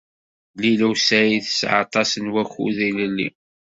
Lila 0.61 0.85
u 0.91 0.95
Saɛid 0.97 1.43
tesɛa 1.45 1.77
aṭas 1.85 2.11
n 2.17 2.31
wakud 2.33 2.77
ilelli. 2.87 3.29